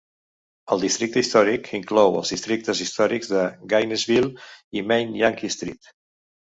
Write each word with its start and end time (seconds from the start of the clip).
El 0.75 0.79
districte 0.83 1.21
històric 1.25 1.69
inclou 1.81 2.17
els 2.21 2.33
districtes 2.37 2.83
històrics 2.87 3.31
de 3.37 3.47
Gainesville 3.75 4.35
i 4.81 4.89
Main-Yankee 4.93 5.57
Street. 5.61 5.97